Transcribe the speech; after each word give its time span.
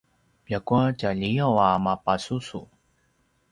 ljakua 0.47 0.83
tjaliyaw 0.99 1.55
a 1.67 1.67
mapasusu 1.85 2.61